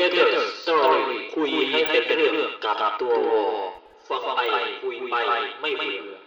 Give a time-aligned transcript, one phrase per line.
[0.00, 1.02] Together Story
[1.34, 3.12] คุยให้เป็นเรื่องกับตัว
[4.08, 4.40] ฟังไป
[4.82, 5.16] คุยไป
[5.62, 6.19] ไม่เบื่อ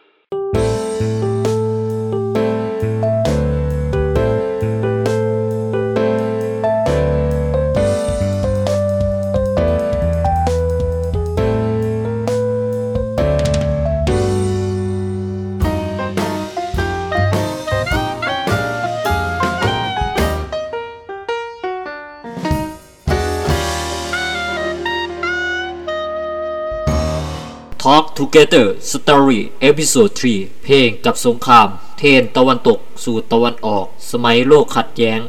[28.19, 35.19] Together Story Episode 3 เพลงกับสงคราม เทนตะวันตกสู่ตะวันออก สมัยโลกขัดแย้ง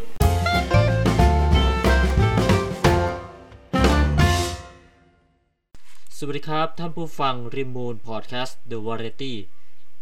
[6.17, 9.35] สวัสดีครับท่านผู้ฟังริมูนพอดแคสต์ The Variety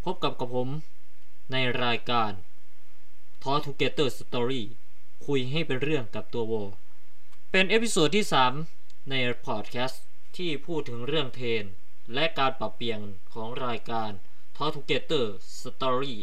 [0.05, 0.69] พบกับกับผม
[1.53, 2.33] ในรายการ
[3.43, 4.63] Talk Together Story
[5.27, 6.53] คุยให้เป็นเรื่องกับตัวโว
[7.51, 8.27] เป็น episode ที่
[8.69, 9.15] 3 ใน
[9.47, 10.03] พอดแคสต์
[10.37, 11.67] ที่พูดถึงเรื่องเทน
[12.15, 13.01] และการปรับเปลี่ยน
[13.35, 14.11] ของรายการ
[14.57, 15.27] Talk Together
[15.63, 16.17] Story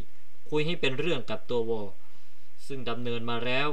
[0.50, 1.82] คุยให้เป็นเรื่องกับตัววอ
[2.68, 3.68] ซึ่งดำเนินมาแล้ว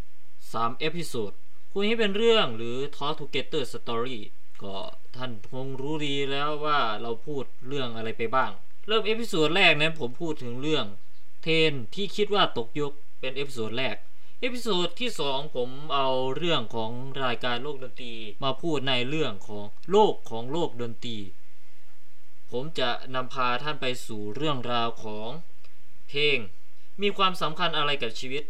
[0.00, 1.32] 3 episode
[1.72, 4.18] คุยให้เป็นเรื่องหรือ Talk Together Story
[4.62, 4.76] ก็
[5.16, 8.50] ท่านคงรู้ดีแล้วว่าเราพูดเรื่องอะไรไปบ้าง
[8.86, 10.86] เริ่ม episode แรกนั้นผมพูดถึงเรื่อง
[11.42, 13.96] เทนที่คิดว่าตกยุคเป็น episode แรก
[14.44, 16.90] episode ที่ 2 ผมเอาเรื่องของ
[17.24, 21.18] รายการโลกดนตรีมาพูดในเรื่องของโลกของโลกดนตรี
[22.50, 25.28] ผมจะนำพาท่านไปสู่เรื่องราวของ
[26.08, 26.38] เพลง
[27.02, 28.44] มีความสำคัญอะไรกับชีวิต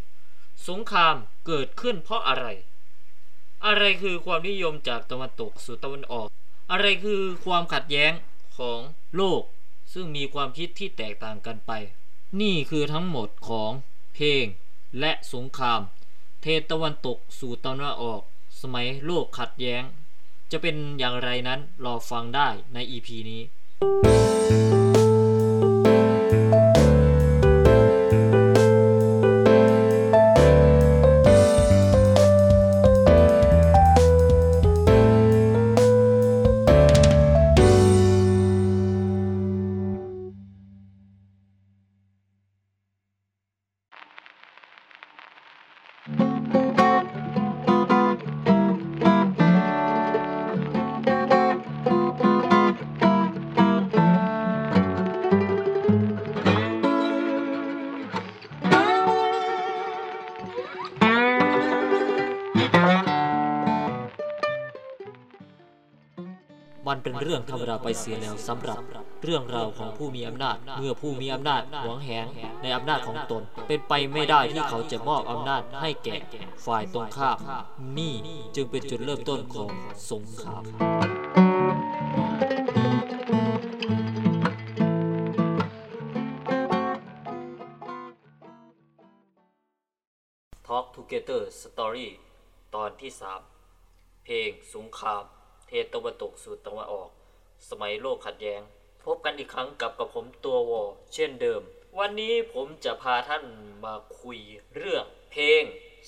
[0.69, 2.47] สงครามเกิดขึ้นเพราะอะไร
[3.67, 6.29] อะไรคือความนิยมจากตะวันตกสู่ตะวันออก
[6.73, 8.13] อะไรคือความขัดแย้ง
[8.59, 8.79] ของ
[9.17, 9.43] โลก
[9.93, 11.73] ซึ่งมีความคิดที่แตกต่างกันไป
[12.41, 13.70] นี่คือทั้งหมดของ
[14.17, 14.47] เพลง
[15.01, 15.81] และสงคราม
[16.43, 18.23] เทตะวันตกสู่ตะวันออก
[18.63, 19.83] สมัยโลกขัดแย้ง
[20.53, 24.92] จะเป็นอย่างไรนั้นรอฟังได้ใน EP นี้
[67.02, 68.80] เป็นเรื่องธรรมดาไปเสียแล้วสำหรับ
[69.23, 72.27] เรื่องราวของผู้มีอำนาจ เมื่อผู้มีอำนาจหวงแหง
[72.63, 76.17] ในอำนาจของตน เป็นไปไม่ได้ที่เขาจะมอบอำนาจให้แก่
[76.67, 77.39] ฝ่ายตรงข้าม
[77.98, 78.14] นี่
[78.57, 79.70] จึงเป็นจุดเริ่มต้นของ
[80.11, 80.64] สงคราม
[90.67, 92.08] ท Talk Together Story
[92.74, 93.13] ตอนที่
[93.69, 95.24] 3 เพลงสงคราม
[95.74, 97.10] เทตะวันตกสู่ตะวันออก
[97.68, 98.60] สมัยโลกขัดแย้ง
[99.05, 100.83] พบกันอีกครั้งกับกับผมตัววอ
[101.14, 101.62] เช่นเดิม
[101.98, 103.44] วันนี้ผมจะพาท่าน
[103.84, 104.38] มาคุย
[104.74, 105.62] เรื่อง เพลง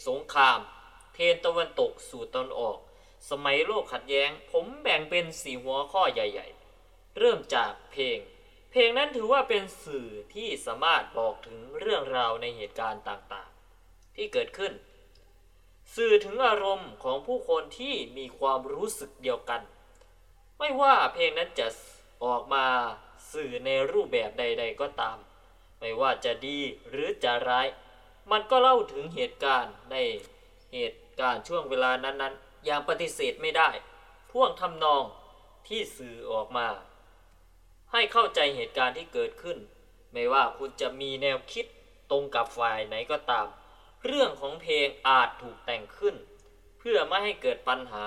[0.06, 0.58] สงคราม
[1.14, 2.78] เทตะวันตกสู่ตะวันออก
[3.30, 8.19] สมัยโลกขัดแย้ง ผมแบ่งเป็นสี่หัวข้อใหญ่ๆ เริ่มจากเพลง
[8.70, 14.75] เพลงนั้นถือว่าเป็นสื่อที่สามารถบอกถึงเรื่องราวในเหตุการณ์ต่างๆ ที่เกิดขึ้น
[15.95, 19.62] สื่อถึงอารมณ์ของผู้คนที่มีความรู้สึกเดียวกัน
[20.59, 21.67] ไม่ว่าเพลงนั้นจะ
[22.25, 22.67] ออกมา
[23.33, 25.17] สื่อในรูปแบบใด ๆ ก็ตาม
[25.81, 26.59] ไม่ว่าจะดี
[26.89, 27.67] หรือจะร้าย
[28.31, 29.97] มันก็เล่าถึงเหตุการณ์ใน
[30.73, 33.69] เหตุการณ์ช่วงเวลานั้นๆ อย่างปฏิเสธไม่ได้
[34.31, 35.05] พ่วงทำนอง
[35.69, 36.69] ที่สื่อออกมา
[37.93, 39.59] ให้เข้าใจเหตุการณ์ที่เกิดขึ้น
[40.12, 41.67] ไม่ว่าคุณจะมีแนวคิด
[42.11, 43.47] ตรงกับฝ่ายไหนก็ตาม
[44.05, 46.15] เรื่องของเพลงอาจถูกแต่งขึ้น
[46.79, 48.05] เพื่อไม่ให้เกิดปัญหา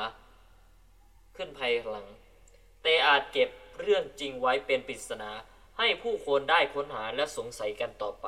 [1.36, 2.08] ขึ้นภายหลัง
[2.84, 3.50] แต่อาจเก็บ
[3.82, 5.32] เรื่องจริงไว้เป็นปริศนา
[5.78, 8.28] ให้ผู้คนได้ค้นหาและสงสัยกันต่อไป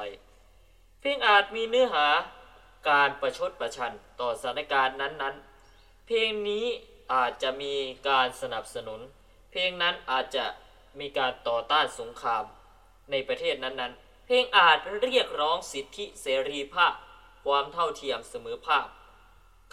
[0.99, 2.07] เพลงอาจมีเนื้อหา
[2.89, 6.65] การประชดประชันต่อสถานการณ์นั้นๆ เพลงนี้
[7.13, 7.73] อาจจะมี
[8.09, 8.99] การสนับสนุน
[9.51, 10.45] เพลงนั้นอาจจะ
[10.99, 12.43] มีการต่อต้านสงคราม
[13.11, 16.93] ในประเทศนั้นๆ เพลงอาจเรียกร้องสิทธิเสรีภาพ
[17.43, 18.87] ความเท่าเทียมเสมอภาค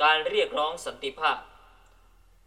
[0.02, 1.38] การเรียกร้องสันติภาพ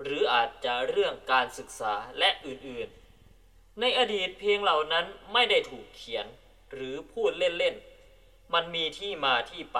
[0.04, 6.26] หรืออาจจะเรื่องการศึกษาและอื่นๆ ในอดีตเพลงเหล่านั้นไม่ได้ถูกเขียน
[6.72, 9.80] หรือพูดเล่นๆ มันมีที่มาที่ไป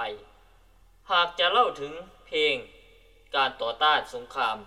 [1.12, 1.94] หากจะเล่าถึง
[2.28, 2.56] เพลง
[3.36, 4.58] การต่อต้านสงคราม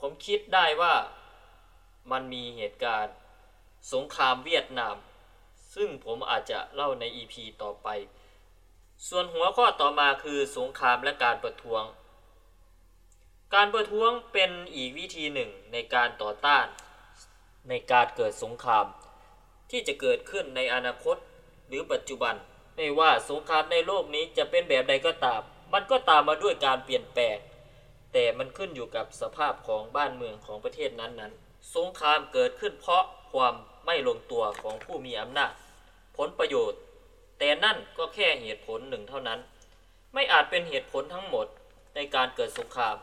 [0.00, 0.94] ผมคิดได้ว่า
[2.10, 3.14] มันมีเหตุการณ์
[3.92, 4.96] สงครามเวียดนาม
[5.74, 7.88] ซึ่งผมอาจจะเล่าใน EP ต่อไป
[9.10, 11.82] ส่วนหัวข้อต่อมาคือสงครามและการประท้วง
[13.54, 16.66] การประท้วงเป็นอีกวิธีหนึ่งในการต่อต้าน
[17.68, 18.86] ในการเกิดสงคราม
[19.70, 21.16] ที่จะเกิดขึ้นในอนาคต
[21.68, 22.34] หรือปัจจุบัน
[22.76, 25.42] ไม่ว่าสงครามในโลกนี้จะเป็นแบบใดก็ตาม
[25.72, 27.36] มันก็ตามมาด้วยการเปลี่ยนแปลง
[28.12, 33.54] แต่มันขึ้นอยู่กับสภาพของบ้านเมืองของประเทศนั้นๆ สงครามเกิดขึ้นเพราะความ
[33.86, 35.52] ไม่ลงตัวของผู้มีอำนาจ
[36.16, 36.80] ผลประโยชน์
[37.38, 39.40] แต่นั่นก็แค่เหตุผลหนึ่งเท่านั้น
[40.14, 41.46] ไม่อาจเป็นเหตุผลทั้งหมด
[41.94, 42.96] ในการเกิดสงคราม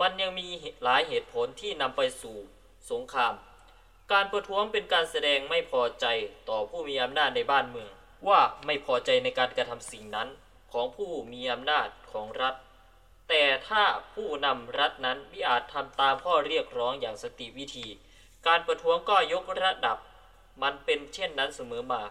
[0.00, 0.48] มันยังมี
[0.82, 2.36] หลายเหตุผลที่นำไปสู่
[2.90, 3.34] สงคราม
[4.12, 6.06] การประท้วงเป็นการแสดงไม่พอใจ
[6.48, 7.90] ต่อผู้มีอำนาจในบ้านเมือง
[8.28, 10.28] ว่าไม่พอใจในการกระทำสิ่งนั้น
[10.72, 12.54] ของผู้มีอำนาจของรัฐ
[13.28, 17.86] แต่ถ้าผู้นำรัฐนั้นไมิอาจทำตามข้อเรียกร้องอย่างสติวิธี
[18.46, 19.98] การประท้วงก็ยกระดับ
[20.62, 22.02] มันเป็นเช่นนั้นเสมอมา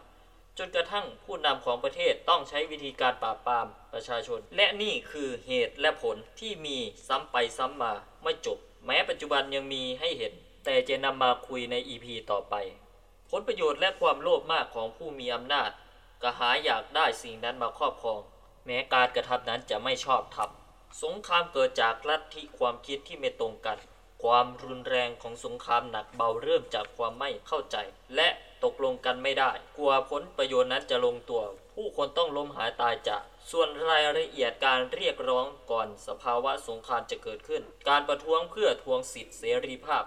[0.57, 7.94] จนกระทั่งผู้นำของประเทศต้องใช้วิธีการปราบปรามประชาชน และนี่คือเหตุและผลที่มีซ้ำไปซ้ำมา
[8.24, 10.34] ไม่จบ แม้ปัจจุบันยังมีให้เห็น
[10.66, 12.56] แต่จะนำมาคุยใน EP ต่อไป
[13.30, 15.69] ผลประโยชน์และความโลภมากของผู้มีอำนาจ
[16.22, 18.19] กระหายอยากได้สิ่งนั้นมาครอบครอง
[18.66, 20.50] แม้การกระทำนั้นจะไม่ชอบธรรม
[21.04, 23.78] สงครามเกิดจากลัทธิความคิดที่ไม่ตรงกัน
[24.24, 27.78] ความรุนแรงของสงครามหนักเบาเริ่มจากความไม่เข้าใจ
[28.16, 28.30] และ
[28.65, 31.41] ตกลงกันไม่ได้ กลัวผลประโยชน์นั้นจะลงตัว
[31.73, 40.03] ผู้คนต้องล้มหายตายจาก ส่วนรายละเอียดการเรียกร้องก่อนสภาวะสงครามจะเกิดขึ้น การประท้วงเพื่อทวงสิทธิเสรีภาพ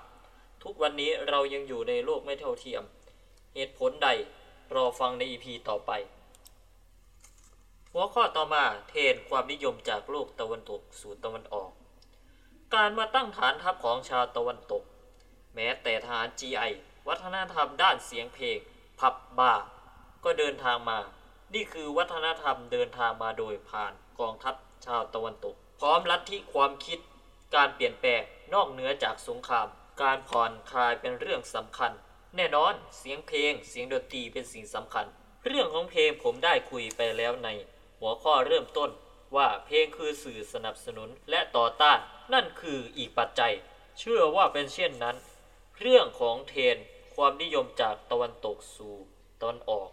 [0.63, 2.83] ทุกวันนี้เรายังอยู่ในโลกไม่เท่าเทียม
[3.55, 4.09] เหตุผลใด
[4.75, 5.91] รอฟังใน EP ต่อไป
[7.93, 11.71] หัวข้อต่อมาเทรนความนิยมจากโลกตะวันตกสู่ตะวันออก
[12.75, 14.83] การมาตั้งฐานทัพของชาวตะวันตก
[15.55, 16.73] แม้แต่ทหาร GI
[17.09, 18.59] วัฒนธรรมด้านเสียงเพลง
[19.01, 19.67] ผับบาร์
[20.25, 20.99] ก็เดินทางมา
[21.55, 24.55] นี่คือวัฒนธรรมเดินทางมาโดยผ่านกองทัพ
[24.87, 26.99] ชาวตะวันตก พร้อมลัทธิความคิด
[27.55, 28.21] การเปลี่ยนแปลง
[28.55, 29.67] นอกเหนือจากสงคราม
[30.03, 31.93] การผ่อนคลายเป็นเรื่องสำคัญ
[32.37, 35.07] แน่นอนเสียงเพลง เสียงดนตรีเป็นสิ่งสำคัญ
[35.47, 37.49] เรื่องของเพลงผมได้คุยไปแล้วใน
[38.01, 38.91] หัวข้อเริ่มต้น
[39.37, 41.99] ว่าเพลงคือสื่อสนับสนุนและต่อต้าน
[42.33, 43.53] นั่นคืออีกปัจจัย
[43.99, 45.17] เชื่อว่าเป็นเช่นนั้น
[45.81, 46.77] เรื่องของเทน
[47.23, 48.95] ความนิยมจากตะวันตกสู่
[49.41, 49.89] ตะวันออก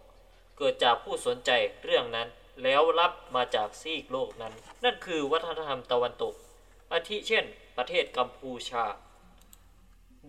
[0.58, 1.50] เกิดจากผู้สนใจ
[1.84, 2.28] เรื่องนั้น
[2.62, 4.52] แล้วรับมาจากซีกโลกนั้น
[4.84, 6.34] นั่นคือวัฒนธรรมตะวันตก
[6.92, 7.44] อาทิเช่น
[7.76, 8.84] ประเทศกัมพูชา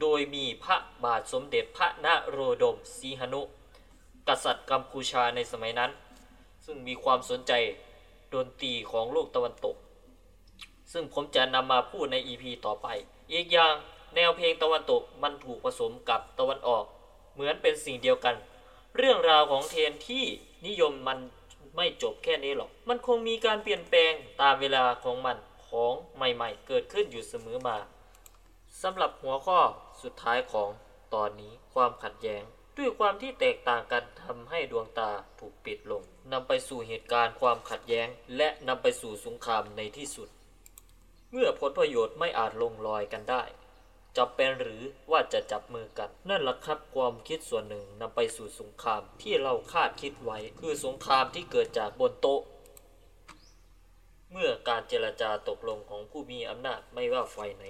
[0.02, 3.42] โดยมีพระบาทสมเด็จพระนโรดมสีหนุ
[4.28, 5.92] กษัตริย์กัมพูชาในสมัยนั้น
[6.66, 7.54] ซึ่งมีความสนใจ
[8.34, 9.76] ดนตรีของโลกตะวันตก
[10.92, 12.88] ซึ่งผมจะนำมาพูดใน EP ต่อไป
[13.34, 13.76] อีกอย่าง
[14.16, 16.86] แนวเพลงตะวันตกมันถูกผสมกับตะวันออก
[17.34, 18.36] เหมือนเป็นสิ่งเดียวกัน
[18.98, 20.26] เรื่องราวของเทนที่
[20.68, 21.20] นิยมมัน
[21.76, 25.38] ไม่จบแค่นี้หรอก มันคงมีการเปลี่ยนแปลงตามเวลาของมัน
[25.68, 27.78] ของใหม่ๆ เกิดขึ้นอยู่เสมอมา
[28.82, 29.60] สำหรับหัวข้อ
[30.02, 30.70] สุดท้ายของ
[31.14, 32.44] ตอนนี้ความขัดแย้ง
[32.78, 40.30] ด้วยความที่แตกต่างกันทำให้ดวงตาถูกปิดลงนำไปสู่เหตุการณ์ความขัดแย้ง และนำไปสู่สงครามในที่สุด
[41.32, 43.44] เมื่อผลประโยชน์ไม่อาจลงรอยกันได้
[44.18, 44.82] จำเป็นหรือ
[45.12, 52.42] ว่าจะจับมือกัน นั่นแหละครับความคิดส่วนหนึ่งนำไปสู่สงครามที่เราคาดคิดไว้ คือสงครามที่เกิดจากบนโต๊ะ
[54.32, 57.64] เมื่อการเจรจาตกลงของผู้มีอำนาจไม่ว่าฝ่ายไหน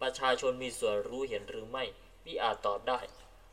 [0.00, 1.84] ประชาชนมีส่วนรู้เห็นหรือไม่
[2.24, 3.00] มิอาจตอบได้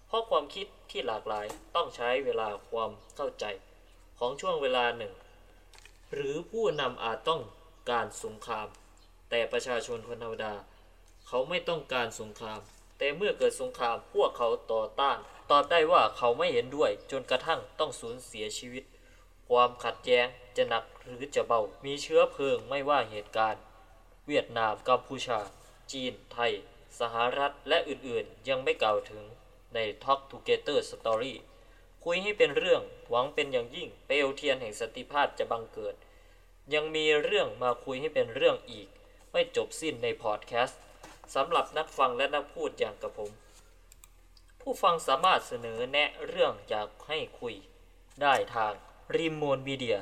[0.08, 1.46] เพราะความคิดที่หลากหลาย
[1.76, 3.46] ต้องใช้เวลาความเข้าใจ
[4.20, 5.14] ของช่วงเวลาหนึ่ง
[6.14, 7.42] หรือผู้นำอาจต้อง
[7.92, 8.68] การสงคราม
[9.30, 10.54] แต่ประชาชนคนธรรมดา
[11.28, 12.60] เขาไม่ต้องการสงคราม
[12.98, 15.18] แต่เมื่อเกิดสงครามพวกเขาต่อต้าน
[15.52, 18.84] ตอบได้ว่าเขาไม่เห็นด้วย จนกระทั่งต้องสูญเสียชีวิต
[19.50, 20.28] ความขัดแย้ง
[20.58, 23.62] จะหนักหรือจะเบา มีเชื้อเพลิงไม่ว่าเหตุการณ์
[24.28, 25.40] เวียดนามกัมพูชา
[25.92, 26.54] จีน ไทย
[27.00, 29.24] สหรัฐและอื่นๆ ยังไม่กล่าวถึง
[29.74, 31.34] ใน Talk Together Story
[32.04, 35.96] คุยให้เป็นเรื่องหวังเป็นอย่างยิ่งเปลวเทียนแห่งสติภาพจะบังเกิด
[36.74, 38.88] ยังมีเรื่องมาคุยให้เป็นเรื่องอีก
[39.32, 40.82] ไม่จบสิ้นในพอดแคสต์
[41.36, 43.32] สำหรับนักฟังและนักพูดอย่างกับผม
[44.62, 47.56] ผู้ฟังสามารถเสนอแนะเรื่องอยากให้คุย
[48.22, 48.74] ได้ทาง
[49.16, 49.98] รีม o นมีเดีย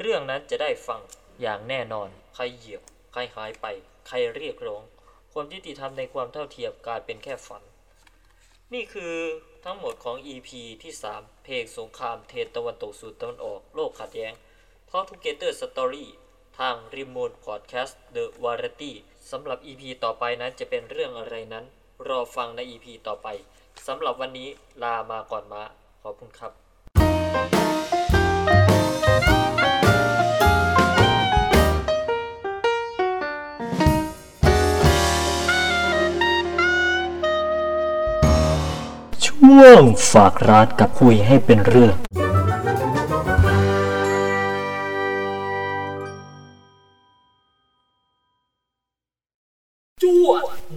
[0.00, 1.00] เรื่องนั้นจะได้ฟัง
[1.40, 2.82] อย่างแน่นอน ใครเหยียบ
[3.12, 3.66] ใครหายไป
[4.06, 4.82] ใครเรียกร้อง
[5.32, 7.62] ความยุติธรรมในความเท่าเทียมกลายเป็นแค่ฝัน
[8.74, 9.14] นี่คือ
[9.64, 10.48] ทั้งหมดของ EP
[10.82, 14.32] ที่ 3 เพลงสงครามเทนตะวันตกสู่ตะวันออก โลกขัดแย้ง
[14.90, 16.06] Talk Together Story
[16.58, 18.92] ทาง r e m o t e Podcast The Variety
[19.30, 21.64] สำหรับ EP ต่อไปนั้นจะเป็นเรื่องอะไรนั้น
[22.08, 23.28] รอฟังใน EP ต่อไป
[23.86, 24.48] สำหรับวันนี้
[24.82, 25.62] ลามาก่อนมา
[26.02, 26.52] ขอบคุณครับ
[39.24, 41.94] ช่วงฝากร้านกับคุยให้เป็นเรื่อง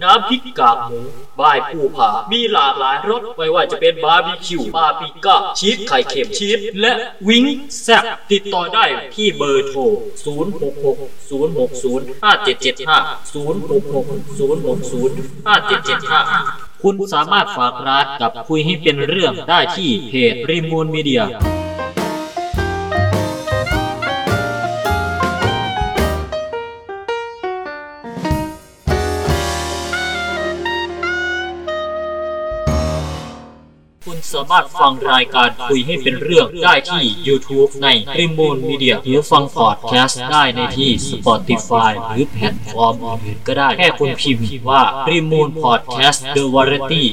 [0.02, 1.00] น้ำพริกกากหมู
[1.40, 6.92] บายภูผามีหลากหลายรสไม่ว่าจะเป็นบาร์บีคิวบาร์บีก้าชีสไข่เค็มชีสและ
[7.28, 7.44] วิง
[7.82, 9.86] แซ่บติดต่อได้ที่เบอร์โทร 066
[11.30, 13.00] 060 5775
[13.34, 14.04] 066
[14.38, 40.90] 060 5775 คุณสามารถฝากร้านกับคุยให้เป็นเรื่องได้ที่เพจ Rimoon Media สามารถฟังรายการคุยให้เป็นเรื่องได้ที่ YouTube ใน r i m o n Media หรือฟังพอดแคสต์ได้ในที่
[41.08, 42.94] Spotify หรือแพลตฟอร์ม
[43.24, 47.04] อื่นก็ได้ แค่คุณพิมพ์ว่า r i m o n Podcast The Variety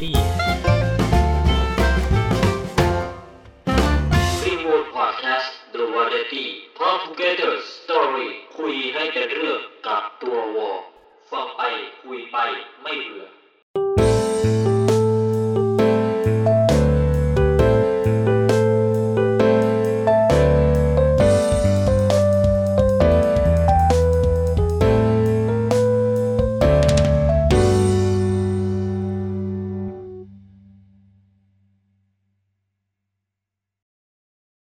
[4.46, 6.48] รีโมทพอดแคสต์ The Variety
[6.79, 10.72] Talk Together Story คุยให้เป็นเรื่องกับตัววอ
[11.31, 11.62] ฟังไป
[12.03, 12.38] คุยไป
[12.84, 13.16] ไม่เบื่อ